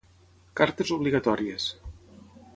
[0.61, 1.71] Cartes obligatòries.